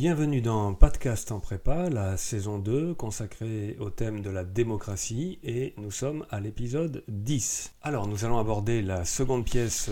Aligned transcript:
Bienvenue 0.00 0.40
dans 0.40 0.74
Podcast 0.74 1.32
en 1.32 1.40
prépa, 1.40 1.90
la 1.90 2.16
saison 2.16 2.60
2 2.60 2.94
consacrée 2.94 3.76
au 3.80 3.90
thème 3.90 4.20
de 4.20 4.30
la 4.30 4.44
démocratie 4.44 5.40
et 5.42 5.74
nous 5.76 5.90
sommes 5.90 6.24
à 6.30 6.38
l'épisode 6.38 7.02
10. 7.08 7.74
Alors 7.82 8.06
nous 8.06 8.24
allons 8.24 8.38
aborder 8.38 8.80
la 8.80 9.04
seconde 9.04 9.44
pièce 9.44 9.90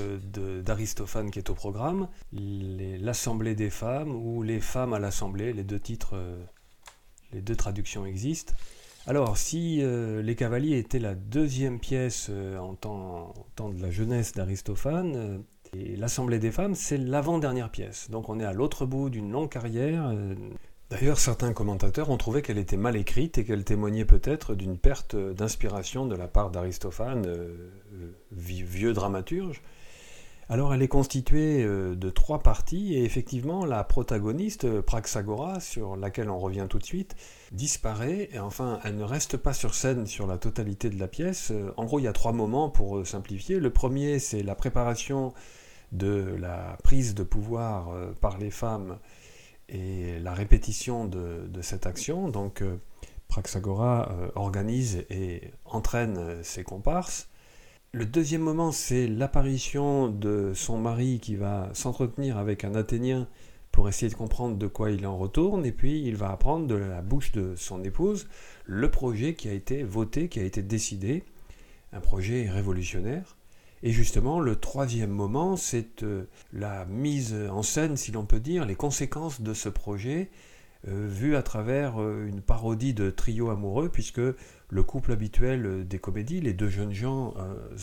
d'Aristophane 0.62 1.32
qui 1.32 1.40
est 1.40 1.50
au 1.50 1.54
programme, 1.54 2.06
l'Assemblée 2.32 3.56
des 3.56 3.68
femmes 3.68 4.14
ou 4.14 4.44
Les 4.44 4.60
femmes 4.60 4.92
à 4.92 5.00
l'Assemblée, 5.00 5.52
les 5.52 5.64
deux 5.64 5.80
titres, 5.80 6.14
euh, 6.14 6.40
les 7.32 7.40
deux 7.40 7.56
traductions 7.56 8.06
existent. 8.06 8.54
Alors 9.08 9.36
si 9.36 9.82
euh, 9.82 10.22
Les 10.22 10.36
Cavaliers 10.36 10.78
était 10.78 11.00
la 11.00 11.16
deuxième 11.16 11.80
pièce 11.80 12.28
euh, 12.30 12.58
en, 12.58 12.76
temps, 12.76 13.34
en, 13.36 13.46
temps, 13.56 13.70
de 13.70 13.82
la 13.82 13.90
jeunesse 13.90 14.34
d'Aristophane, 14.34 15.42
l'Assemblée 15.74 16.38
des 16.38 16.50
femmes, 16.50 16.74
c'est 16.74 16.98
l'avant-dernière 16.98 17.70
pièce. 17.70 18.10
Donc 18.10 18.28
on 18.28 18.38
est 18.40 18.44
à 18.44 18.52
l'autre 18.52 18.86
bout 18.86 19.10
d'une 19.10 19.30
longue 19.30 19.50
carrière. 19.50 20.08
Euh, 20.08 20.34
d'ailleurs, 20.90 21.18
certains 21.18 21.52
commentateurs 21.52 22.10
ont 22.10 22.16
trouvé 22.16 22.42
qu'elle 22.42 22.58
était 22.58 22.76
mal 22.76 22.96
écrite 22.96 23.38
et 23.38 23.44
qu'elle 23.44 23.64
témoignait 23.64 24.04
peut-être 24.04 24.54
d'une 24.54 24.78
perte 24.78 25.16
d'inspiration 25.16 26.06
de 26.06 26.14
la 26.14 26.28
part 26.28 26.50
d'Aristophane, 26.50 27.26
euh, 27.26 27.70
vieux 28.32 28.92
dramaturge. 28.92 29.62
Alors 30.48 30.72
elle 30.72 30.82
est 30.82 30.88
constituée 30.88 31.64
euh, 31.64 31.96
de 31.96 32.08
trois 32.08 32.38
parties 32.38 32.94
et 32.94 33.04
effectivement 33.04 33.64
la 33.64 33.82
protagoniste, 33.82 34.80
Praxagora, 34.80 35.58
sur 35.58 35.96
laquelle 35.96 36.30
on 36.30 36.38
revient 36.38 36.66
tout 36.68 36.78
de 36.78 36.84
suite, 36.84 37.16
disparaît 37.52 38.28
et 38.32 38.38
enfin 38.38 38.78
elle 38.84 38.96
ne 38.96 39.04
reste 39.04 39.36
pas 39.36 39.52
sur 39.52 39.74
scène 39.74 40.06
sur 40.06 40.26
la 40.26 40.38
totalité 40.38 40.88
de 40.88 40.98
la 40.98 41.08
pièce. 41.08 41.52
En 41.76 41.84
gros 41.84 41.98
il 41.98 42.04
y 42.04 42.08
a 42.08 42.12
trois 42.12 42.32
moments 42.32 42.70
pour 42.70 43.06
simplifier. 43.06 43.58
Le 43.58 43.70
premier 43.70 44.20
c'est 44.20 44.42
la 44.42 44.54
préparation 44.54 45.32
de 45.92 46.36
la 46.38 46.76
prise 46.82 47.14
de 47.14 47.22
pouvoir 47.22 47.90
euh, 47.90 48.12
par 48.20 48.38
les 48.38 48.50
femmes 48.50 48.98
et 49.68 50.18
la 50.20 50.32
répétition 50.32 51.06
de, 51.06 51.48
cette 51.62 51.86
action. 51.86 52.28
Donc 52.28 52.62
euh, 52.62 52.76
Praxagora 53.28 54.10
euh, 54.12 54.28
organise 54.34 55.04
et 55.10 55.50
entraîne 55.64 56.42
ses 56.42 56.64
comparses. 56.64 57.28
Le 57.92 58.04
deuxième 58.04 58.42
moment, 58.42 58.72
c'est 58.72 59.06
l'apparition 59.06 60.08
de 60.08 60.52
son 60.54 60.78
mari 60.78 61.18
qui 61.20 61.36
va 61.36 61.70
s'entretenir 61.72 62.36
avec 62.36 62.64
un 62.64 62.74
Athénien 62.74 63.28
pour 63.72 63.88
essayer 63.88 64.10
de 64.10 64.16
comprendre 64.16 64.56
de 64.56 64.66
quoi 64.66 64.90
il 64.90 65.06
en 65.06 65.16
retourne, 65.16 65.64
et 65.64 65.72
puis 65.72 66.02
il 66.02 66.16
va 66.16 66.30
apprendre 66.30 66.66
de 66.66 66.74
la 66.74 67.00
bouche 67.00 67.32
de 67.32 67.54
son 67.56 67.82
épouse 67.84 68.26
le 68.64 68.90
projet 68.90 69.34
qui 69.34 69.48
a 69.48 69.52
été 69.52 69.82
voté, 69.82 70.28
qui 70.28 70.40
a 70.40 70.44
été 70.44 70.62
décidé, 70.62 71.24
un 71.92 72.00
projet 72.00 72.48
révolutionnaire. 72.50 73.36
Et 73.82 73.92
justement, 73.92 74.40
le 74.40 74.56
troisième 74.56 75.10
moment, 75.10 75.56
c'est 75.56 76.02
euh, 76.02 76.24
la 76.52 76.86
mise 76.86 77.34
en 77.50 77.62
scène, 77.62 77.96
si 77.96 78.12
l'on 78.12 78.24
peut 78.24 78.40
dire, 78.40 78.64
les 78.64 78.74
conséquences 78.74 79.40
de 79.40 79.54
ce 79.54 79.68
projet, 79.68 80.30
vu 80.86 81.36
à 81.36 81.42
travers 81.42 82.00
euh, 82.00 82.26
une 82.26 82.40
parodie 82.40 82.94
de 82.94 83.10
trio 83.10 83.50
amoureux, 83.50 83.88
puisque 83.88 84.20
le 84.68 84.82
couple 84.82 85.12
habituel 85.12 85.86
des 85.86 85.98
comédies, 85.98 86.40
les 86.40 86.52
deux 86.52 86.68
jeunes 86.68 86.92
gens 86.92 87.34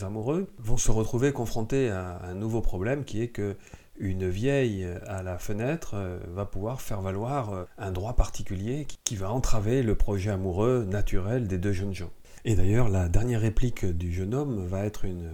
amoureux, 0.02 0.50
vont 0.58 0.76
se 0.76 0.90
retrouver 0.90 1.32
confrontés 1.32 1.88
à 1.88 2.20
un 2.22 2.34
nouveau 2.34 2.60
problème 2.60 3.04
qui 3.04 3.22
est 3.22 3.28
que 3.28 3.56
une 3.96 4.28
vieille 4.28 4.86
à 5.06 5.22
la 5.22 5.38
fenêtre 5.38 5.96
va 6.28 6.44
pouvoir 6.44 6.82
faire 6.82 7.00
valoir 7.00 7.66
un 7.78 7.90
droit 7.90 8.16
particulier 8.16 8.86
qui 9.04 9.16
va 9.16 9.32
entraver 9.32 9.82
le 9.82 9.94
projet 9.94 10.30
amoureux 10.30 10.84
naturel 10.84 11.48
des 11.48 11.56
deux 11.56 11.72
jeunes 11.72 11.94
gens. 11.94 12.10
Et 12.44 12.54
d'ailleurs, 12.54 12.90
la 12.90 13.08
dernière 13.08 13.40
réplique 13.40 13.86
du 13.86 14.12
jeune 14.12 14.34
homme 14.34 14.66
va 14.66 14.84
être 14.84 15.06
une 15.06 15.30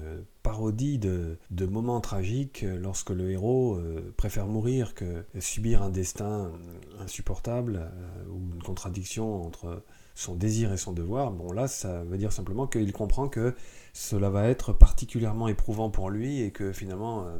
parodie 0.50 0.98
de, 0.98 1.38
moments 1.64 2.00
tragiques 2.00 2.62
lorsque 2.66 3.10
le 3.10 3.30
héros 3.30 3.76
euh, 3.76 4.12
préfère 4.16 4.48
mourir 4.48 4.94
que 4.96 5.24
subir 5.38 5.80
un 5.80 5.90
destin 5.90 6.50
insupportable 6.98 7.76
euh, 7.76 8.30
ou 8.32 8.52
une 8.56 8.60
contradiction 8.60 9.44
entre 9.46 9.84
son 10.16 10.34
désir 10.34 10.72
et 10.72 10.76
son 10.76 10.92
devoir. 10.92 11.30
Bon 11.30 11.52
là, 11.52 11.68
ça 11.68 12.02
veut 12.02 12.18
dire 12.18 12.32
simplement 12.32 12.66
qu'il 12.66 12.92
comprend 12.92 13.28
que 13.28 13.54
cela 13.92 14.28
va 14.28 14.48
être 14.48 14.72
particulièrement 14.72 15.46
éprouvant 15.46 15.88
pour 15.88 16.10
lui 16.10 16.40
et 16.40 16.50
que 16.50 16.72
finalement, 16.72 17.26
euh, 17.26 17.36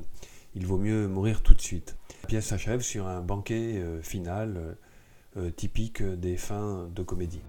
il 0.55 0.65
vaut 0.65 0.79
mieux 0.79 1.09
mourir 1.09 1.43
tout 1.43 1.55
de 1.55 1.61
suite. 1.61 1.97
La 2.23 2.29
pièce 2.29 2.47
s'achève 2.47 2.81
sur 2.81 3.09
un 3.09 3.23
banquet 3.23 3.83
final 4.03 4.77
typique 5.57 6.03
des 6.03 6.37
fins 6.37 6.89
de 6.95 7.03
comédie. 7.03 7.41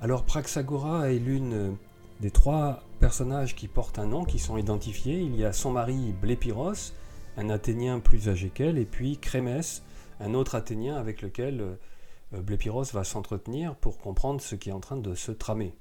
Alors 0.00 0.24
Praxagora 0.24 1.10
est 1.10 1.18
l'une 1.18 1.76
des 2.20 2.30
trois 2.30 2.82
personnages 2.98 3.54
qui 3.54 3.68
portent 3.68 3.98
un 3.98 4.06
nom, 4.06 4.24
qui 4.24 4.38
sont 4.38 4.58
identifiés. 4.58 5.20
Il 5.20 5.36
y 5.36 5.44
a 5.44 5.52
son 5.52 5.70
mari 5.70 6.12
Blépiros, 6.20 6.92
un 7.36 7.48
Athénien 7.48 8.00
plus 8.00 8.28
âgé 8.28 8.50
qu'elle, 8.50 8.78
et 8.78 8.84
puis 8.84 9.18
Crémès, 9.18 9.82
un 10.20 10.34
autre 10.34 10.54
Athénien 10.54 10.96
avec 10.96 11.22
lequel 11.22 11.60
euh, 11.60 12.42
Blépiros 12.42 12.84
va 12.92 13.04
s'entretenir 13.04 13.74
pour 13.76 13.98
comprendre 13.98 14.40
ce 14.40 14.54
qui 14.54 14.70
est 14.70 14.72
en 14.72 14.80
train 14.80 14.96
de 14.96 15.14
se 15.14 15.32
tramer. 15.32 15.72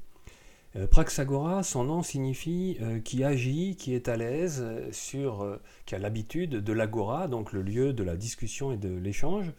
Euh, 0.76 0.86
Praxagora, 0.86 1.64
son 1.64 1.84
nom 1.84 2.04
signifie 2.04 2.78
euh, 2.82 3.00
qui 3.00 3.24
agit, 3.24 3.76
qui 3.76 3.94
est 3.94 4.08
à 4.08 4.18
l'aise, 4.18 4.66
sur, 4.92 5.60
qui 5.86 5.96
a 5.96 6.00
l'habitude 6.00 6.52
de 6.52 6.74
l'agora, 6.74 7.28
donc 7.28 7.52
le 7.52 7.62
lieu 7.62 7.94
de 7.94 8.04
la 8.04 8.16
discussion 8.16 8.72
et 8.72 8.78
de 8.78 8.96
l'échange. 8.96 9.52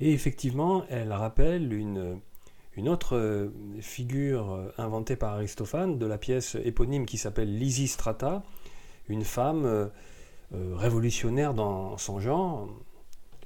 Et 0.00 0.12
effectivement, 0.12 0.84
elle 0.88 1.12
rappelle 1.12 1.72
une, 1.72 2.20
une 2.76 2.88
autre 2.88 3.16
euh, 3.16 3.48
figure 3.80 4.52
euh, 4.52 4.72
inventée 4.78 5.16
par 5.16 5.34
Aristophane 5.34 5.98
de 5.98 6.06
la 6.06 6.18
pièce 6.18 6.56
éponyme 6.62 7.06
qui 7.06 7.16
s'appelle 7.16 7.58
Lysistrata, 7.58 8.42
une 9.08 9.24
femme 9.24 9.64
euh, 9.64 9.88
révolutionnaire 10.52 11.54
dans 11.54 11.96
son 11.96 12.20
genre, 12.20 12.68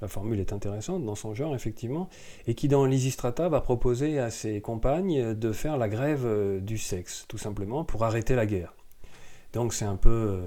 la 0.01 0.07
formule 0.07 0.39
est 0.39 0.51
intéressante, 0.51 1.05
dans 1.05 1.15
son 1.15 1.33
genre 1.33 1.55
effectivement, 1.55 2.09
et 2.45 2.55
qui 2.55 2.67
dans 2.67 2.85
Lysistrata 2.85 3.47
va 3.47 3.61
proposer 3.61 4.19
à 4.19 4.29
ses 4.31 4.59
compagnes 4.59 5.33
de 5.33 5.51
faire 5.51 5.77
la 5.77 5.87
grève 5.87 6.59
du 6.61 6.77
sexe, 6.77 7.25
tout 7.27 7.37
simplement, 7.37 7.85
pour 7.85 8.03
arrêter 8.03 8.35
la 8.35 8.45
guerre. 8.45 8.73
Donc 9.53 9.73
c'est 9.73 9.85
un 9.85 9.95
peu 9.95 10.41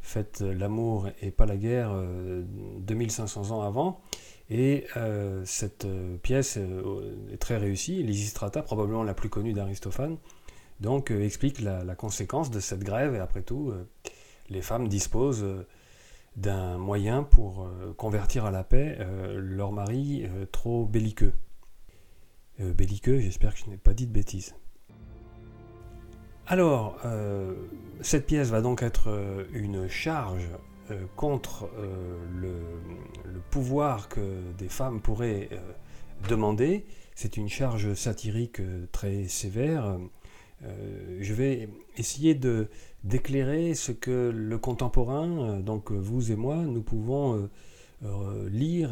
faites 0.00 0.40
l'amour 0.40 1.08
et 1.20 1.30
pas 1.30 1.46
la 1.46 1.56
guerre 1.56 1.92
2500 2.78 3.50
ans 3.50 3.62
avant. 3.62 4.00
Et 4.54 4.86
euh, 4.98 5.42
cette 5.46 5.86
euh, 5.86 6.18
pièce 6.18 6.58
euh, 6.58 7.16
est 7.32 7.38
très 7.38 7.56
réussie. 7.56 8.02
Lysistrata, 8.02 8.60
probablement 8.60 9.02
la 9.02 9.14
plus 9.14 9.30
connue 9.30 9.54
d'Aristophane, 9.54 10.18
donc 10.78 11.10
explique 11.10 11.62
la, 11.62 11.94
conséquence 11.94 12.50
de 12.50 12.60
cette 12.60 12.84
grève. 12.84 13.14
Et 13.14 13.18
après 13.18 13.40
tout, 13.40 13.72
les 14.50 14.60
femmes 14.60 14.88
disposent 14.88 15.46
d'un 16.36 16.76
moyen 16.76 17.22
pour 17.22 17.70
convertir 17.96 18.44
à 18.44 18.50
la 18.50 18.64
paix 18.64 18.98
leur 19.36 19.70
mari 19.70 20.26
trop 20.50 20.84
belliqueux. 20.84 21.34
belliqueux, 22.58 23.20
j'espère 23.20 23.54
que 23.54 23.60
je 23.60 23.70
n'ai 23.70 23.76
pas 23.76 23.94
dit 23.94 24.08
de 24.08 24.12
bêtises. 24.12 24.56
Alors, 26.48 26.98
cette 28.00 28.26
pièce 28.26 28.48
va 28.48 28.60
donc 28.60 28.82
être 28.82 29.46
une 29.52 29.86
charge 29.86 30.48
contre 31.14 31.70
le, 32.34 33.31
pouvoir 33.52 34.08
que 34.08 34.40
des 34.58 34.68
femmes 34.68 35.00
pourraient 35.00 35.48
euh, 35.52 35.58
demander. 36.28 36.84
C'est 37.14 37.36
une 37.36 37.48
charge 37.48 37.94
satirique 37.94 38.60
très 38.90 39.28
sévère. 39.28 39.98
je 41.20 41.34
vais 41.34 41.68
essayer 41.98 42.34
de 42.34 42.68
d'éclairer 43.04 43.74
ce 43.74 43.92
que 43.92 44.32
le 44.34 44.58
contemporain, 44.58 45.60
donc 45.60 45.92
vous 45.92 46.32
et 46.32 46.36
moi, 46.36 46.56
nous 46.56 46.82
pouvons 46.82 47.50
lire, 48.48 48.90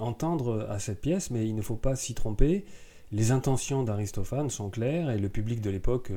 entendre 0.00 0.66
à 0.68 0.80
cette 0.80 1.00
pièce, 1.00 1.30
mais 1.30 1.46
il 1.46 1.54
ne 1.54 1.62
faut 1.62 1.76
pas 1.76 1.94
s'y 1.94 2.14
tromper. 2.14 2.64
Les 3.12 3.30
intentions 3.30 3.84
d'Aristophane 3.84 4.50
sont 4.50 4.70
claires 4.70 5.10
et 5.10 5.18
le 5.18 5.28
public 5.28 5.60
de 5.60 5.70
l'époque 5.70 6.12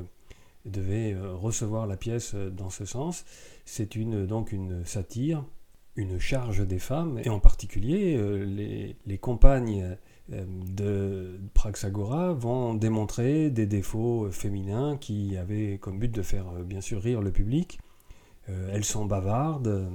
devait 0.66 1.14
euh, 1.14 1.34
recevoir 1.34 1.88
la 1.88 1.98
pièce 1.98 2.34
euh, 2.36 2.50
dans 2.50 2.70
ce 2.70 2.86
sens. 2.86 3.26
C'est 3.66 3.96
une, 3.96 4.26
donc 4.26 4.52
une 4.52 4.86
satire, 4.86 5.44
une 5.96 6.20
charge 6.20 6.66
des 6.68 6.80
femmes, 6.80 7.20
et 7.24 7.30
en 7.30 7.40
particulier 7.40 8.16
euh, 8.18 8.44
les, 9.06 9.18
compagnes 9.18 9.98
de 10.30 11.40
Praxagora 11.54 12.34
vont 12.34 12.74
démontrer 12.74 13.50
des 13.50 13.66
défauts 13.66 14.30
féminins 14.32 14.98
qui 14.98 15.38
avaient 15.38 15.78
comme 15.78 16.00
but 16.00 16.12
de 16.12 16.22
faire 16.22 16.46
bien 16.66 16.82
sûr 16.82 17.02
rire 17.02 17.22
le 17.22 17.32
public. 17.32 17.80
elles 18.48 18.84
sont 18.84 19.06
bavardes. 19.06 19.90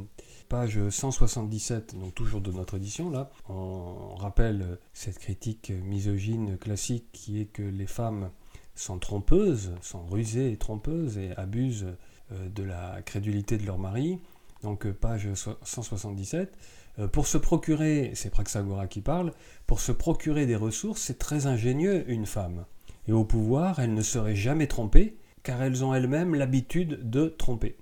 Page 0.49 0.89
177, 0.89 1.97
donc 1.97 2.15
toujours 2.15 2.41
de 2.41 2.51
notre 2.51 2.77
édition, 2.77 3.11
là, 3.11 3.31
on 3.49 4.17
rappelle 4.17 4.79
cette 4.93 5.19
critique 5.19 5.73
misogyne 5.85 6.59
classique 6.59 7.07
qui 7.13 7.41
est 7.41 7.47
que 7.47 7.63
les 7.63 7.87
femmes 7.87 8.31
sont 8.75 8.99
trompeuses, 8.99 9.73
sont 9.83 10.07
rusées 10.07 10.53
et 10.53 10.57
trompeuses 10.57 11.19
et 11.19 11.37
abusent 11.37 11.95
euh, 12.33 12.49
de 12.49 12.63
la 12.63 13.03
crédulité 13.03 13.59
de 13.59 13.67
leur 13.67 13.79
mari. 13.79 14.19
Donc 14.63 14.87
euh, 14.87 14.93
page 14.93 15.29
177. 15.35 16.57
Euh, 16.99 17.09
pour 17.09 17.27
se 17.27 17.39
procurer, 17.39 18.13
c'est 18.15 18.31
Praxagora 18.31 18.87
qui 18.87 19.01
parle, 19.01 19.33
pour 19.67 19.81
se 19.81 19.93
procurer 19.93 20.47
des 20.47 20.57
ressources, 20.57 21.03
c'est 21.03 21.19
très 21.19 21.47
ingénieux 21.47 22.09
une 22.11 22.27
femme. 22.27 22.65
Et 23.07 23.13
au 23.13 23.25
pouvoir, 23.25 23.79
elle 23.79 23.95
ne 23.95 24.03
serait 24.03 24.37
jamais 24.37 24.67
trompée, 24.67 25.17
car 25.43 25.63
elles 25.63 25.85
ont 25.85 25.95
elles-mêmes 25.95 26.35
l'habitude 26.35 27.09
de 27.09 27.27
tromper. 27.27 27.77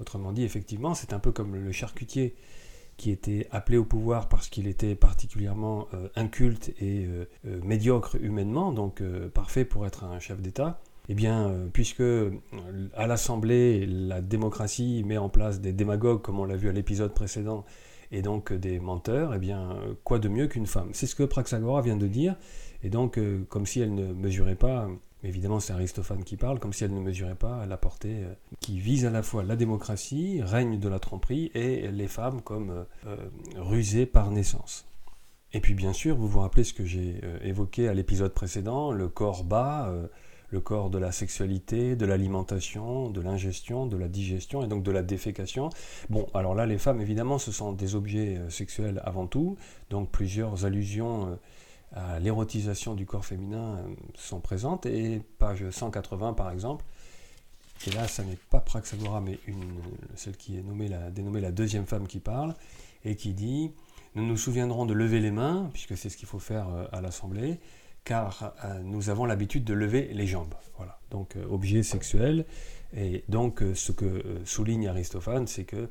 Autrement 0.00 0.32
dit, 0.32 0.44
effectivement, 0.44 0.94
c'est 0.94 1.12
un 1.12 1.18
peu 1.18 1.32
comme 1.32 1.54
le 1.54 1.72
charcutier 1.72 2.34
qui 2.96 3.10
était 3.10 3.46
appelé 3.50 3.78
au 3.78 3.84
pouvoir 3.84 4.28
parce 4.28 4.48
qu'il 4.48 4.66
était 4.66 4.94
particulièrement 4.94 5.88
inculte 6.16 6.70
et 6.80 7.08
médiocre 7.44 8.16
humainement, 8.20 8.72
donc 8.72 9.02
parfait 9.32 9.64
pour 9.64 9.86
être 9.86 10.04
un 10.04 10.18
chef 10.18 10.42
d'État, 10.42 10.82
eh 11.10 11.14
bien, 11.14 11.68
puisque 11.72 12.02
à 12.94 13.06
l'Assemblée, 13.06 13.84
la 13.86 14.20
démocratie 14.20 15.02
met 15.04 15.18
en 15.18 15.28
place 15.28 15.60
des 15.60 15.72
démagogues, 15.72 16.22
comme 16.22 16.38
on 16.38 16.44
l'a 16.44 16.56
vu 16.56 16.68
à 16.68 16.72
l'épisode 16.72 17.12
précédent, 17.12 17.64
et 18.12 18.22
donc 18.22 18.52
des 18.52 18.80
menteurs, 18.80 19.34
eh 19.34 19.38
bien, 19.38 19.76
quoi 20.04 20.18
de 20.18 20.28
mieux 20.28 20.46
qu'une 20.46 20.66
femme? 20.66 20.90
C'est 20.92 21.06
ce 21.06 21.14
que 21.14 21.24
Praxagora 21.24 21.82
vient 21.82 21.96
de 21.96 22.06
dire, 22.06 22.36
et 22.82 22.90
donc, 22.90 23.18
comme 23.48 23.66
si 23.66 23.80
elle 23.80 23.94
ne 23.94 24.12
mesurait 24.12 24.54
pas 24.54 24.88
évidemment 25.24 25.60
c'est 25.60 25.72
Aristophane 25.72 26.24
qui 26.24 26.36
parle, 26.36 26.58
comme 26.58 26.72
si 26.72 26.84
elle 26.84 26.94
ne 26.94 27.00
mesurait 27.00 27.34
pas 27.34 27.66
la 27.66 27.76
portée 27.76 28.24
euh, 28.24 28.34
qui 28.60 28.78
vise 28.78 29.04
à 29.06 29.10
la 29.10 29.22
fois 29.22 29.42
la 29.42 29.56
démocratie, 29.56 30.40
règne 30.42 30.78
de 30.78 30.88
la 30.88 30.98
tromperie, 30.98 31.50
et 31.54 31.90
les 31.90 32.08
femmes 32.08 32.40
comme 32.42 32.70
euh, 32.70 32.84
euh, 33.06 33.16
rusées 33.56 34.06
par 34.06 34.30
naissance. 34.30 34.86
Et 35.52 35.60
puis 35.60 35.74
bien 35.74 35.92
sûr, 35.92 36.16
vous 36.16 36.28
vous 36.28 36.40
rappelez 36.40 36.62
ce 36.62 36.72
que 36.72 36.84
j'ai 36.84 37.20
évoqué 37.42 37.88
à 37.88 37.92
l'épisode 37.92 38.32
précédent, 38.32 38.92
le 38.92 39.08
corps 39.08 39.42
bas, 39.42 39.92
le 40.50 40.60
corps 40.60 40.90
de 40.90 40.98
la 40.98 41.12
sexualité, 41.12 41.96
de 41.96 42.06
l'alimentation, 42.06 43.10
de 43.10 43.20
l'ingestion, 43.20 43.86
de 43.86 43.96
la 43.96 44.08
digestion 44.08 44.62
et 44.62 44.68
donc 44.68 44.82
de 44.82 44.90
la 44.90 45.02
défécation. 45.02 45.70
Bon, 46.08 46.26
alors 46.34 46.54
là, 46.54 46.66
les 46.66 46.78
femmes, 46.78 47.00
évidemment, 47.00 47.38
ce 47.38 47.52
sont 47.52 47.72
des 47.72 47.94
objets 47.94 48.40
sexuels 48.48 49.00
avant 49.04 49.26
tout, 49.26 49.56
donc 49.90 50.10
plusieurs 50.10 50.64
allusions 50.64 51.38
l'érotisation 52.20 52.94
du 52.94 53.06
corps 53.06 53.24
féminin 53.24 53.78
euh, 53.78 53.94
sont 54.14 54.40
présentes. 54.40 54.86
Et 54.86 55.22
page 55.38 55.68
180 55.68 56.34
par 56.34 56.50
exemple, 56.50 56.84
et 57.86 57.90
là 57.90 58.06
ça 58.06 58.22
n'est 58.22 58.38
pas 58.50 58.60
Praxagora 58.60 59.20
mais 59.20 59.38
une, 59.46 59.80
celle 60.14 60.36
qui 60.36 60.58
est 60.58 60.62
nommée 60.62 60.90
dénommée 61.12 61.40
la 61.40 61.52
deuxième 61.52 61.86
femme 61.86 62.06
qui 62.06 62.20
parle, 62.20 62.54
et 63.04 63.16
qui 63.16 63.32
dit 63.34 63.72
Nous 64.14 64.26
nous 64.26 64.36
souviendrons 64.36 64.86
de 64.86 64.94
lever 64.94 65.20
les 65.20 65.30
mains, 65.30 65.70
puisque 65.72 65.96
c'est 65.96 66.10
ce 66.10 66.16
qu'il 66.16 66.28
faut 66.28 66.38
faire 66.38 66.68
euh, 66.68 66.86
à 66.92 67.00
l'Assemblée, 67.00 67.58
car 68.04 68.54
euh, 68.64 68.80
nous 68.80 69.10
avons 69.10 69.24
l'habitude 69.24 69.64
de 69.64 69.74
lever 69.74 70.10
les 70.12 70.26
jambes. 70.26 70.54
Voilà. 70.76 70.98
Donc 71.10 71.36
objet 71.48 71.82
sexuel. 71.82 72.46
Et 72.96 73.24
donc 73.28 73.62
ce 73.74 73.92
que 73.92 74.40
souligne 74.44 74.88
Aristophane, 74.88 75.46
c'est 75.46 75.64
que 75.64 75.88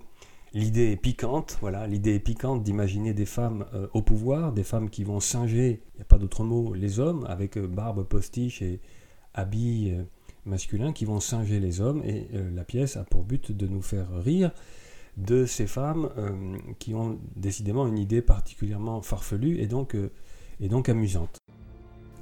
L'idée 0.53 0.91
est 0.91 0.95
piquante, 0.95 1.59
voilà, 1.61 1.85
l'idée 1.85 2.15
est 2.15 2.19
piquante 2.19 2.63
d'imaginer 2.63 3.13
des 3.13 3.27
femmes 3.27 3.65
euh, 3.75 3.87
au 3.93 4.01
pouvoir, 4.01 4.51
des 4.51 4.63
femmes 4.63 4.89
qui 4.89 5.03
vont 5.03 5.19
singer, 5.19 5.83
il 5.93 5.97
n'y 5.97 6.01
a 6.01 6.05
pas 6.05 6.17
d'autre 6.17 6.43
mot, 6.43 6.73
les 6.73 6.99
hommes, 6.99 7.23
avec 7.29 7.55
euh, 7.55 7.67
barbe 7.67 8.03
postiche 8.03 8.63
et 8.63 8.79
habits 9.35 9.91
euh, 9.93 10.03
masculins, 10.45 10.91
qui 10.91 11.05
vont 11.05 11.19
singer 11.19 11.59
les 11.59 11.81
hommes, 11.81 12.01
et 12.03 12.27
la 12.55 12.63
pièce 12.63 12.97
a 12.97 13.03
pour 13.03 13.23
but 13.23 13.51
de 13.51 13.67
nous 13.67 13.83
faire 13.83 14.07
rire 14.23 14.51
de 15.17 15.45
ces 15.45 15.67
femmes 15.67 16.09
qui 16.79 16.95
ont 16.95 17.19
décidément 17.35 17.85
une 17.85 17.99
idée 17.99 18.21
particulièrement 18.21 19.01
farfelue 19.01 19.59
et 19.59 19.67
donc, 19.67 19.95
et 20.59 20.69
donc 20.69 20.87
amusante. 20.87 21.38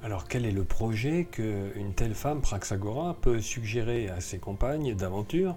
Alors 0.08 0.26
quel 0.26 0.46
est 0.46 0.52
le 0.52 0.64
projet 0.64 1.26
qu'une 1.26 1.92
telle 1.94 2.14
femme, 2.14 2.40
Praxagora, 2.40 3.12
peut 3.20 3.42
suggérer 3.42 4.08
à 4.08 4.22
ses 4.22 4.38
compagnes 4.38 4.94
d'aventure 4.94 5.54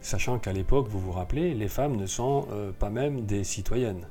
Sachant 0.00 0.38
qu'à 0.38 0.52
l'époque, 0.52 0.86
vous 0.86 1.00
vous 1.00 1.10
rappelez, 1.10 1.52
les 1.52 1.66
femmes 1.66 1.96
ne 1.96 2.06
sont 2.06 2.46
euh, 2.52 2.70
pas 2.70 2.90
même 2.90 3.26
des 3.26 3.42
citoyennes. 3.42 4.06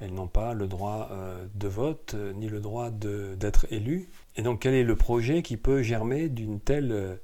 Elles 0.00 0.14
n'ont 0.14 0.28
pas 0.28 0.54
le 0.54 0.66
droit 0.66 1.10
euh, 1.12 1.44
de 1.54 1.68
vote 1.68 2.14
euh, 2.14 2.32
ni 2.32 2.48
le 2.48 2.60
droit 2.60 2.88
d'être 2.88 3.66
élues. 3.70 4.08
Et 4.36 4.40
donc 4.40 4.60
quel 4.60 4.72
est 4.72 4.82
le 4.82 4.96
projet 4.96 5.42
qui 5.42 5.58
peut 5.58 5.82
germer 5.82 6.30
d'une 6.30 6.58
telle, 6.58 7.18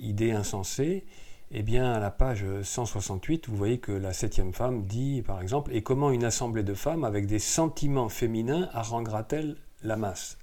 idée 0.00 0.32
insensée? 0.32 1.04
Eh 1.50 1.62
bien 1.62 1.92
à 1.92 2.00
la 2.00 2.10
page 2.10 2.46
168, 2.62 3.50
vous 3.50 3.56
voyez 3.56 3.80
que 3.80 3.92
la 3.92 4.14
septième 4.14 4.54
femme 4.54 4.86
dit 4.86 5.20
par 5.20 5.42
exemple 5.42 5.74
Et 5.74 5.82
comment 5.82 6.10
une 6.10 6.24
assemblée 6.24 6.62
de 6.62 6.72
femmes 6.72 7.04
avec 7.04 7.26
des 7.26 7.38
sentiments 7.38 8.08
féminins 8.08 8.70
arrangera-t-elle 8.72 9.58
la 9.82 9.98
masse? 9.98 10.39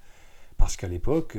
Parce 0.58 0.76
qu'à 0.76 0.88
l'époque, 0.88 1.38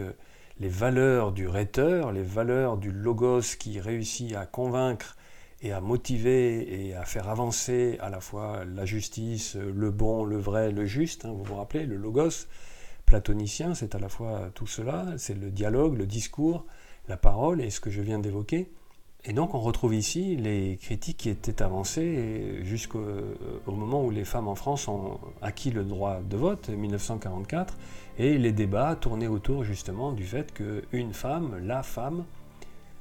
les 0.60 0.70
valeurs 0.70 1.32
du 1.32 1.48
rhéteur, 1.48 2.12
les 2.12 2.24
valeurs 2.24 2.78
du 2.78 2.92
logos 2.92 3.56
qui 3.60 3.80
réussit 3.80 4.36
à 4.36 4.46
convaincre 4.46 5.16
et 5.62 5.72
à 5.72 5.82
motiver 5.82 6.88
et 6.88 6.96
à 6.96 7.06
faire 7.06 7.30
avancer 7.30 7.98
à 8.02 8.10
la 8.10 8.22
fois 8.22 8.64
la 8.66 8.86
justice, 8.86 9.56
le 9.56 9.92
bon, 9.92 10.24
le 10.24 10.38
vrai, 10.38 10.72
le 10.72 10.86
juste, 10.86 11.26
hein, 11.26 11.34
vous 11.34 11.44
vous 11.44 11.56
rappelez, 11.56 11.86
le 11.86 11.98
logos 11.98 12.48
platonicien, 13.06 13.74
c'est 13.74 13.96
à 13.96 14.00
la 14.00 14.10
fois 14.10 14.52
tout 14.54 14.68
cela, 14.68 15.06
c'est 15.18 15.34
le 15.34 15.50
dialogue, 15.50 15.98
le 15.98 16.06
discours, 16.06 16.66
la 17.08 17.18
parole 17.18 17.62
et 17.62 17.70
ce 17.70 17.80
que 17.80 17.90
je 17.90 18.02
viens 18.02 18.20
d'évoquer. 18.20 18.72
Et 19.26 19.34
donc 19.34 19.54
on 19.54 19.60
retrouve 19.60 19.94
ici 19.94 20.38
les 20.38 20.78
critiques 20.78 21.18
qui 21.18 21.30
étaient 21.30 21.62
avancées 21.62 22.62
jusqu'au 22.64 23.04
moment 23.68 24.04
où 24.06 24.12
les 24.12 24.24
femmes 24.24 24.48
en 24.48 24.56
France 24.56 24.88
ont 24.88 25.20
acquis 25.42 25.72
le 25.72 25.84
droit 25.84 26.22
de 26.22 26.38
vote, 26.38 26.70
1944, 26.70 27.78
et 28.18 28.38
les 28.38 28.54
débats 28.54 28.96
tournaient 28.96 29.28
autour 29.28 29.66
justement 29.66 30.14
du 30.14 30.24
fait 30.24 30.54
qu'une 30.54 31.14
femme, 31.14 31.60
la 31.66 31.84
femme, 31.84 32.24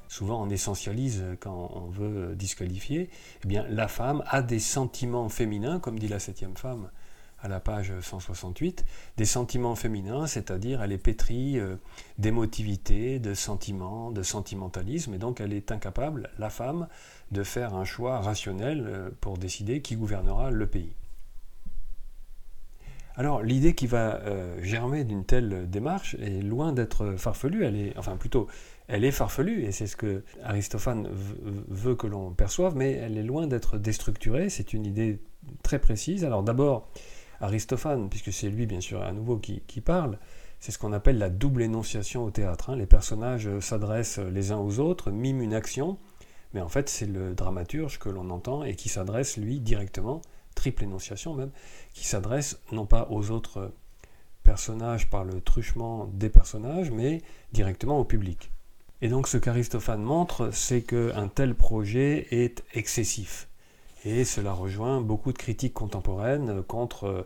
souvent 0.09 0.43
on 0.43 0.51
essentialise 0.51 1.25
quand 1.39 1.71
on 1.75 1.89
veut 1.89 2.35
disqualifier, 2.35 3.11
eh 3.45 3.47
bien 3.47 3.65
la 3.69 3.87
femme 3.87 4.25
a 4.27 4.43
des 4.43 4.59
sentiments 4.59 5.29
féminins, 5.29 5.79
comme 5.79 6.01
dit 6.01 6.09
la 6.09 6.19
septième 6.19 6.57
femme 6.57 6.91
à 7.41 7.49
la 7.49 7.61
page 7.61 7.93
168, 8.01 8.85
des 9.17 9.25
sentiments 9.25 9.75
féminins, 9.75 10.27
c'est-à-dire 10.27 10.83
elle 10.83 10.93
est 10.93 10.99
pétrie 10.99 11.59
euh, 11.59 11.77
d'émotivité, 12.19 13.19
de 13.19 13.35
sentiments, 13.35 14.11
de 14.11 14.23
sentimentalisme, 14.23 15.15
et 15.15 15.19
donc 15.19 15.41
elle 15.41 15.53
est 15.53 15.71
incapable, 15.71 16.31
la 16.39 16.51
femme, 16.51 16.89
de 17.31 17.43
faire 17.43 17.75
un 17.75 17.85
choix 17.85 18.21
rationnel 18.21 18.85
euh, 18.87 19.11
pour 19.21 19.39
décider 19.39 19.83
qui 19.83 19.97
gouvernera 19.97 20.51
le 20.51 20.67
pays. 20.67 20.93
Alors 23.15 23.43
l'idée 23.43 23.75
qui 23.75 23.89
va 23.89 24.21
euh, 24.21 24.63
germer 24.63 25.03
d'une 25.03 25.25
telle 25.25 25.69
démarche 25.69 26.15
est 26.21 26.41
loin 26.41 26.73
d'être 26.73 27.17
farfelue, 27.17 27.65
elle 27.65 27.77
est, 27.77 27.99
enfin 27.99 28.17
plutôt, 28.17 28.47
elle 28.87 29.05
est 29.05 29.11
farfelue, 29.11 29.65
et 29.65 29.73
c'est 29.73 29.89
ce 29.89 29.97
que 29.97 30.23
Aristophane 30.45 31.09
veut 31.13 31.97
que 31.97 32.07
l'on 32.07 32.31
perçoive, 32.31 32.77
mais 32.77 32.93
elle 32.93 33.19
est 33.19 33.25
loin 33.25 33.49
d'être 33.49 33.77
déstructurée, 33.77 34.51
c'est 34.51 34.73
une 34.73 34.87
idée 34.87 35.21
très 35.63 35.81
précise. 35.81 36.25
Alors 36.25 36.45
d'abord, 36.45 36.89
Aristophane, 37.41 38.09
puisque 38.09 38.33
c'est 38.33 38.49
lui 38.49 38.67
bien 38.67 38.81
sûr 38.81 39.03
à 39.03 39.13
nouveau 39.13 39.39
qui, 39.39 39.81
parle, 39.81 40.19
c'est 40.61 40.73
ce 40.73 40.79
qu'on 40.79 40.93
appelle 40.93 41.19
la 41.19 41.31
double 41.31 41.63
énonciation 41.63 42.25
au 42.25 42.31
théâtre. 42.31 42.71
Hein. 42.71 42.77
Les 42.77 42.87
personnages 42.87 43.49
s'adressent 43.61 44.19
les 44.19 44.53
uns 44.53 44.59
aux 44.59 44.81
autres, 44.81 45.11
miment 45.11 45.43
une 45.43 45.55
action, 45.55 45.99
mais 46.55 46.61
en 46.61 46.69
fait 46.69 46.89
c'est 46.89 47.07
le 47.07 47.35
dramaturge 47.35 47.99
que 47.99 48.09
l'on 48.09 48.31
entend 48.31 48.65
et 48.65 48.75
qui 48.75 48.89
s'adresse 48.89 49.37
lui 49.37 49.61
directement, 49.61 50.23
triple 50.55 50.85
énonciation 50.85 51.35
même, 51.35 51.51
qui 51.95 52.07
s'adresse 52.07 52.59
non 52.73 52.87
pas 52.87 53.09
aux 53.11 53.31
autres 53.31 53.73
personnages 54.43 55.11
par 55.11 55.25
le 55.25 55.41
truchement 55.41 56.07
des 56.13 56.31
personnages, 56.31 56.91
mais 56.91 57.23
directement 57.53 57.99
au 57.99 58.05
public. 58.05 58.51
Et 59.01 59.09
donc 59.09 59.29
ce 59.29 59.37
qu'Aristophane 59.37 60.03
montre, 60.03 60.51
c'est 60.53 60.83
qu'un 60.83 61.29
tel 61.29 61.55
projet 61.55 62.27
est 62.31 62.65
excessif. 62.75 63.49
Et 64.05 64.25
cela 64.25 64.53
rejoint 64.53 65.01
beaucoup 65.01 65.33
de 65.33 65.39
critiques 65.39 65.75
contemporaines 65.75 66.63
contre 66.63 67.05
euh, 67.05 67.23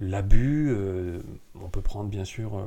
l'abus. 0.00 0.70
Euh, 0.70 1.20
on 1.54 1.68
peut 1.68 1.82
prendre 1.82 2.08
bien 2.08 2.24
sûr 2.24 2.66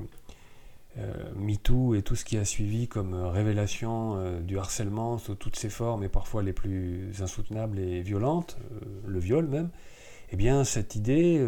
euh, 0.97 1.33
MeToo 1.35 1.95
et 1.95 2.03
tout 2.03 2.15
ce 2.15 2.23
qui 2.23 2.37
a 2.37 2.45
suivi 2.45 2.87
comme 2.87 3.13
révélation 3.13 4.39
du 4.41 4.57
harcèlement 4.57 5.17
sous 5.17 5.35
toutes 5.35 5.55
ses 5.55 5.69
formes 5.69 6.03
et 6.03 6.09
parfois 6.09 6.43
les 6.43 6.53
plus 6.53 7.21
insoutenables 7.21 7.79
et 7.79 8.01
violentes, 8.01 8.57
le 9.07 9.19
viol 9.19 9.47
même. 9.47 9.69
Eh 10.31 10.35
bien, 10.35 10.63
cette 10.63 10.95
idée 10.95 11.43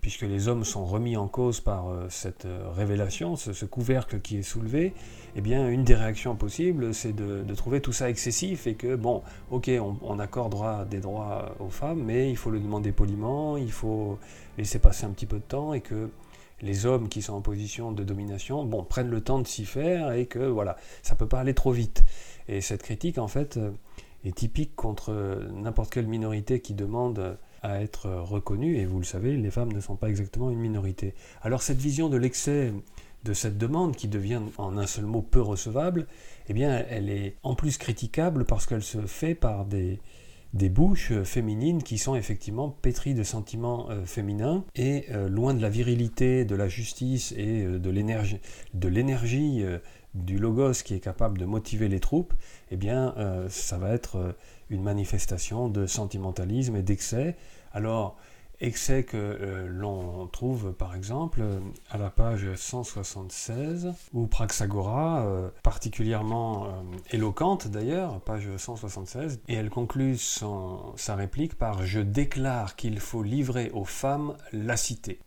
puisque 0.00 0.22
les 0.22 0.48
hommes 0.48 0.64
sont 0.64 0.84
remis 0.84 1.16
en 1.16 1.28
cause 1.28 1.60
par 1.60 1.88
euh, 1.88 2.06
cette 2.10 2.44
euh, 2.44 2.68
révélation, 2.70 3.36
ce, 3.36 3.64
couvercle 3.64 4.20
qui 4.20 4.38
est 4.38 4.42
soulevé, 4.42 4.94
eh 5.36 5.40
bien, 5.40 5.68
une 5.68 5.84
des 5.84 5.94
réactions 5.94 6.34
possibles, 6.34 6.92
c'est 6.92 7.12
de, 7.14 7.54
trouver 7.54 7.80
tout 7.80 7.92
ça 7.92 8.10
excessif 8.10 8.66
et 8.66 8.74
que, 8.74 8.96
bon, 8.96 9.22
ok, 9.50 9.70
on, 10.02 10.18
accordera 10.18 10.84
des 10.84 10.98
droits 10.98 11.54
aux 11.60 11.70
femmes, 11.70 12.02
mais 12.02 12.30
il 12.30 12.36
faut 12.36 12.50
le 12.50 12.58
demander 12.58 12.92
poliment, 12.92 13.56
il 13.56 13.70
faut 13.70 14.18
laisser 14.58 14.78
passer 14.78 15.04
un 15.04 15.10
petit 15.10 15.26
peu 15.26 15.36
de 15.36 15.44
temps 15.44 15.72
et 15.72 15.80
que 15.80 16.10
les 16.60 16.86
hommes 16.86 17.08
qui 17.08 17.22
sont 17.22 17.34
en 17.34 17.40
position 17.40 17.92
de 17.92 18.02
domination, 18.02 18.64
bon, 18.64 18.82
prennent 18.82 19.10
le 19.10 19.20
temps 19.20 19.38
de 19.38 19.46
s'y 19.46 19.64
faire 19.64 20.12
et 20.12 20.26
que, 20.26 20.40
voilà, 20.40 20.76
ça 21.02 21.14
peut 21.14 21.28
pas 21.28 21.40
aller 21.40 21.54
trop 21.54 21.72
vite. 21.72 22.04
Et 22.48 22.60
cette 22.60 22.82
critique, 22.82 23.18
en 23.18 23.28
fait, 23.28 23.58
est 24.24 24.36
typique 24.36 24.74
contre 24.74 25.12
n'importe 25.54 25.92
quelle 25.92 26.06
minorité 26.08 26.60
qui 26.60 26.74
demande 26.74 27.38
à 27.62 27.82
être 27.82 28.10
reconnue, 28.10 28.76
et 28.76 28.84
vous 28.84 28.98
le 28.98 29.04
savez, 29.04 29.36
les 29.36 29.50
femmes 29.50 29.72
ne 29.72 29.80
sont 29.80 29.96
pas 29.96 30.08
exactement 30.08 30.50
une 30.50 30.58
minorité. 30.58 31.14
Alors 31.42 31.62
cette 31.62 31.78
vision 31.78 32.08
de 32.08 32.16
l'excès 32.16 32.72
de 33.24 33.32
cette 33.34 33.56
demande, 33.56 33.94
qui 33.96 34.08
devient 34.08 34.40
en 34.58 34.76
un 34.76 34.86
seul 34.86 35.06
mot 35.06 35.22
peu 35.22 35.40
recevable, 35.40 36.06
eh 36.48 36.52
bien 36.52 36.84
elle 36.88 37.08
est 37.08 37.36
en 37.42 37.54
plus 37.54 37.78
critiquable 37.78 38.44
parce 38.44 38.66
qu'elle 38.66 38.82
se 38.82 39.06
fait 39.06 39.34
par 39.34 39.64
des, 39.64 40.00
des 40.54 40.68
bouches 40.68 41.12
féminines 41.22 41.82
qui 41.82 41.98
sont 41.98 42.14
effectivement 42.14 42.68
pétries 42.68 43.14
de 43.14 43.22
sentiments 43.22 43.88
euh, 43.90 44.04
féminins 44.04 44.64
et 44.74 45.06
euh, 45.10 45.28
loin 45.28 45.54
de 45.54 45.62
la 45.62 45.70
virilité, 45.70 46.44
de 46.44 46.54
la 46.54 46.68
justice 46.68 47.32
et 47.36 47.64
euh, 47.64 47.78
de 47.78 47.90
l'énergie, 47.90 48.38
de 48.74 48.88
l'énergie 48.88 49.64
du 50.14 50.38
logos 50.38 50.82
qui 50.84 50.94
est 50.94 51.00
capable 51.00 51.38
de 51.38 51.44
motiver 51.44 51.88
les 51.88 52.00
troupes, 52.00 52.34
eh 52.70 52.76
bien, 52.76 53.14
euh, 53.16 53.48
ça 53.48 53.78
va 53.78 53.90
être 53.90 54.16
euh, 54.16 54.32
une 54.70 54.82
manifestation 54.82 55.68
de 55.68 55.86
sentimentalisme 55.86 56.76
et 56.76 56.82
d'excès. 56.82 57.36
Alors, 57.72 58.16
excès 58.60 59.04
que 59.04 59.16
euh, 59.16 59.66
l'on 59.68 60.26
trouve 60.28 60.72
par 60.72 60.94
exemple 60.94 61.42
à 61.90 61.98
la 61.98 62.10
page 62.10 62.54
176, 62.54 63.92
où 64.12 64.26
Praxagora, 64.26 65.26
particulièrement 65.62 66.84
éloquente 67.10 67.68
d'ailleurs, 67.68 68.20
page 68.20 68.48
176, 68.56 69.40
et 69.48 69.54
elle 69.54 69.70
conclut 69.70 70.16
sa 70.16 71.16
réplique 71.16 71.56
par 71.56 71.84
Je 71.84 72.00
déclare 72.00 72.76
qu'il 72.76 73.00
faut 73.00 73.22
livrer 73.22 73.70
aux 73.70 73.84
femmes 73.84 74.36
la 74.52 74.76
cité. 74.76 75.20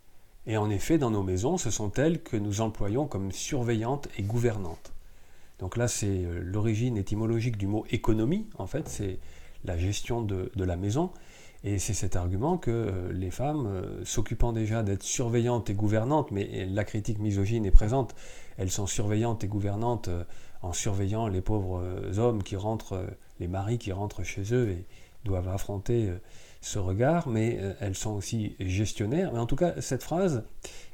Et 0.47 0.57
en 0.57 0.69
effet, 0.69 0.97
dans 0.97 1.09
nos 1.09 1.23
maisons, 1.23 1.57
ce 1.57 1.71
sont 1.71 1.91
elles 1.93 2.21
que 2.21 2.37
nous 2.37 2.61
employons 2.61 3.07
comme 3.07 3.31
surveillantes 3.31 4.07
et 4.17 4.23
gouvernantes. 4.23 4.93
Donc 5.59 5.77
là, 5.77 5.87
c'est 5.87 6.07
euh, 6.07 6.41
l'origine 6.43 6.97
étymologique 6.97 7.57
du 7.57 7.67
mot 7.67 7.85
économie, 7.89 8.45
en 8.57 8.67
fait, 8.67 8.87
c'est 8.87 9.19
la 9.63 9.77
gestion 9.77 10.21
de, 10.21 10.51
la 10.55 10.75
maison. 10.75 11.11
Et 11.63 11.79
c'est 11.79 11.93
cet 11.93 12.15
argument 12.15 12.57
que 12.57 12.69
euh, 12.69 13.11
les 13.11 13.31
femmes, 13.31 13.65
euh, 13.65 14.05
s'occupant 14.05 14.53
déjà 14.53 14.83
d'être 14.83 15.01
surveillantes 15.01 15.69
et 15.69 15.73
gouvernantes, 15.73 16.29
mais 16.29 16.65
la 16.65 16.83
critique 16.83 17.19
misogyne 17.19 17.65
est 17.65 17.71
présente, 17.71 18.15
elles 18.57 18.69
sont 18.69 18.85
surveillantes 18.85 19.43
et 19.43 19.47
gouvernantes 19.47 20.09
en 20.61 20.73
surveillant 20.73 21.27
les 21.27 21.41
pauvres 21.41 21.83
hommes 22.17 22.41
qui 22.41 22.55
rentrent, 22.55 23.05
les 23.39 23.47
maris 23.47 23.77
qui 23.77 23.91
rentrent 23.91 24.23
chez 24.23 24.53
eux 24.53 24.69
et 24.69 24.85
doivent 25.25 25.49
affronter 25.49 26.09
ce 26.65 26.79
regard, 26.79 27.27
mais 27.27 27.59
euh, 27.61 27.73
elles 27.79 27.95
sont 27.95 28.13
aussi 28.15 28.55
gestionnaires. 28.59 29.31
Mais 29.31 29.39
en 29.39 29.45
tout 29.45 29.55
cas, 29.55 29.79
cette 29.81 30.01
phrase 30.01 30.43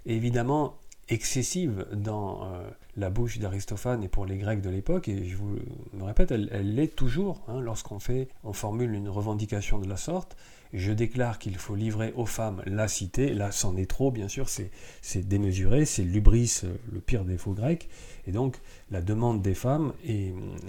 est 0.05 0.13
évidemment 0.13 0.75
excessive 1.07 1.85
dans 1.93 2.43
euh, 2.43 2.69
la 2.97 3.09
bouche 3.09 3.39
d'Aristophane 3.39 4.03
et 4.03 4.09
pour 4.09 4.25
les 4.25 4.37
Grecs 4.37 4.61
de 4.61 4.69
l'époque, 4.69 5.07
et 5.07 5.25
je 5.25 5.37
vous 5.37 5.55
me 5.93 6.03
répète, 6.03 6.31
elle 6.31 6.75
l'est 6.75 6.93
toujours 6.93 7.41
hein, 7.47 7.61
lorsqu'on 7.61 7.99
fait, 7.99 8.27
on 8.43 8.51
formule 8.51 8.93
une 8.93 9.07
revendication 9.07 9.79
de 9.79 9.87
la 9.87 9.95
sorte. 9.95 10.35
Je 10.73 10.91
déclare 10.91 11.39
qu'il 11.39 11.57
faut 11.57 11.75
livrer 11.75 12.13
aux 12.15 12.25
femmes 12.25 12.61
la 12.65 12.87
cité. 12.87 13.33
Là, 13.33 13.51
c'en 13.51 13.75
est 13.75 13.89
trop, 13.89 14.11
bien 14.11 14.29
sûr, 14.29 14.47
c'est 14.49 15.27
démesuré, 15.27 15.85
c'est 15.85 16.03
l'ubris, 16.03 16.61
le 16.91 16.99
pire 16.99 17.25
défaut 17.25 17.51
grec. 17.51 17.89
Et 18.25 18.31
donc, 18.31 18.57
la 18.89 19.01
demande 19.01 19.41
des 19.41 19.53
femmes 19.53 19.93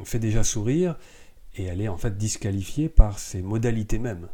fait 0.04 0.18
déjà 0.18 0.42
sourire, 0.42 0.97
et 1.56 1.64
elle 1.64 1.80
est 1.80 1.88
en 1.88 1.99
fait 1.99 2.16
disqualifiée 2.16 2.88
par 2.88 3.21
ses 3.21 3.42
modalités 3.42 4.00
mêmes. 4.00 4.28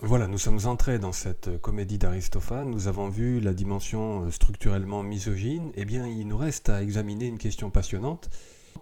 Voilà, 0.00 0.28
nous 0.28 0.38
sommes 0.38 0.60
entrés 0.66 1.00
dans 1.00 1.10
cette 1.10 1.60
comédie 1.60 1.98
d'Aristophane, 1.98 2.70
nous 2.70 2.86
avons 2.86 3.08
vu 3.08 3.40
la 3.40 3.52
dimension 3.52 4.22
euh, 4.22 4.30
structurellement 4.30 5.02
misogyne, 5.02 5.70
et 5.70 5.80
eh 5.80 5.84
bien 5.84 6.06
il 6.06 6.28
nous 6.28 6.36
reste 6.36 6.68
à 6.68 6.84
examiner 6.84 7.26
une 7.26 7.36
question 7.36 7.70
passionnante, 7.70 8.30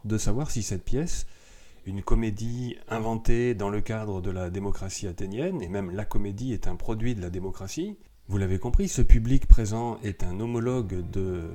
de 0.05 0.19
savoir 0.19 0.51
si 0.51 0.63
cette 0.63 0.85
pièce, 0.85 1.27
une 1.87 2.03
comédie 2.03 2.77
inventée 2.91 3.55
dans 3.55 3.71
le 3.71 3.81
cadre 3.81 4.21
de 4.21 4.31
la 4.31 4.51
démocratie 4.51 5.07
athénienne, 5.07 5.63
et 5.63 5.69
même 5.69 5.91
la 5.91 6.05
comédie 6.05 6.53
est 6.53 6.67
un 6.67 6.77
produit 6.77 7.15
de 7.15 7.23
la 7.23 7.31
démocratie, 7.31 7.97
vous 8.29 8.37
l'avez 8.37 8.59
compris, 8.59 8.87
ce 8.87 9.01
public 9.01 9.47
présent 9.47 9.99
est 10.03 10.23
un 10.23 10.39
homologue 10.39 11.03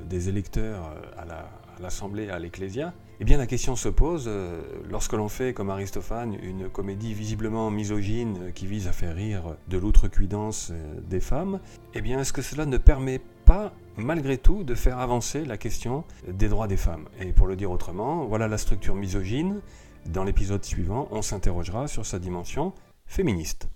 des 0.08 0.28
électeurs 0.28 0.88
euh, 0.88 1.22
à 1.22 1.80
l'Assemblée, 1.80 2.30
à 2.30 2.40
l'Ecclésia. 2.40 2.96
Eh 3.22 3.24
bien, 3.24 3.38
la 3.38 3.46
question 3.46 3.76
se 3.76 3.88
pose, 3.88 4.26
euh, 4.26 4.64
lorsque 4.90 5.14
l'on 5.14 5.30
fait, 5.30 5.54
comme 5.54 5.70
Aristophane, 5.70 6.36
une 6.42 6.70
comédie 6.70 7.14
visiblement 7.14 7.70
misogyne 7.70 8.38
euh, 8.42 8.52
qui 8.52 8.66
vise 8.66 8.88
à 8.88 8.94
faire 8.94 9.16
rire 9.16 9.44
de 9.68 9.78
l'outrecuidance 9.78 10.74
des 11.08 11.20
femmes, 11.20 11.60
eh 11.94 12.02
bien, 12.02 12.20
est-ce 12.20 12.34
que 12.34 12.42
cela 12.42 12.66
ne 12.66 12.80
permet 12.80 13.22
pas, 13.46 13.74
malgré 13.96 14.40
tout, 14.40 14.64
de 14.64 14.74
faire 14.74 14.98
avancer 14.98 15.46
la 15.46 15.58
question 15.58 16.04
des 16.28 16.50
droits 16.50 16.68
des 16.68 16.78
femmes? 16.78 17.06
Et 17.20 17.32
pour 17.32 17.46
le 17.46 17.56
dire 17.56 17.70
autrement, 17.70 18.26
voilà 18.26 18.48
la 18.48 18.58
structure 18.58 18.96
misogyne. 18.96 19.62
Dans 20.08 20.24
l'épisode 20.24 20.66
suivant, 20.66 21.08
on 21.12 21.22
s'interrogera 21.22 21.88
sur 21.88 22.08
sa 22.08 22.18
dimension 22.18 22.74
féministe. 23.06 23.70